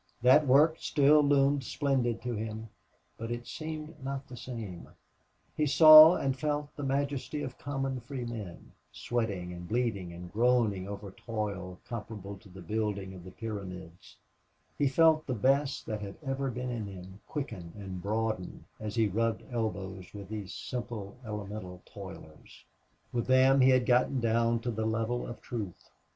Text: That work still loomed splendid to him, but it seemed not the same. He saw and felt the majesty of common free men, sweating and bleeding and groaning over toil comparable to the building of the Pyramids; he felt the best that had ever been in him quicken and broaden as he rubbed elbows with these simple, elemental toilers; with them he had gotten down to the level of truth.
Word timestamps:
That 0.23 0.47
work 0.47 0.77
still 0.79 1.21
loomed 1.21 1.63
splendid 1.63 2.23
to 2.23 2.33
him, 2.33 2.69
but 3.19 3.29
it 3.29 3.45
seemed 3.45 4.03
not 4.03 4.27
the 4.27 4.35
same. 4.35 4.89
He 5.55 5.67
saw 5.67 6.15
and 6.15 6.35
felt 6.35 6.75
the 6.75 6.81
majesty 6.81 7.43
of 7.43 7.59
common 7.59 7.99
free 7.99 8.25
men, 8.25 8.71
sweating 8.91 9.53
and 9.53 9.67
bleeding 9.67 10.11
and 10.11 10.33
groaning 10.33 10.87
over 10.87 11.11
toil 11.11 11.77
comparable 11.85 12.35
to 12.39 12.49
the 12.49 12.63
building 12.63 13.13
of 13.13 13.23
the 13.23 13.29
Pyramids; 13.29 14.17
he 14.75 14.87
felt 14.87 15.27
the 15.27 15.35
best 15.35 15.85
that 15.85 16.01
had 16.01 16.15
ever 16.25 16.49
been 16.49 16.71
in 16.71 16.87
him 16.87 17.19
quicken 17.27 17.71
and 17.75 18.01
broaden 18.01 18.65
as 18.79 18.95
he 18.95 19.07
rubbed 19.07 19.43
elbows 19.51 20.11
with 20.15 20.29
these 20.29 20.51
simple, 20.51 21.15
elemental 21.23 21.79
toilers; 21.85 22.65
with 23.13 23.27
them 23.27 23.61
he 23.61 23.69
had 23.69 23.85
gotten 23.85 24.19
down 24.19 24.59
to 24.61 24.71
the 24.71 24.87
level 24.87 25.27
of 25.27 25.39
truth. 25.43 25.91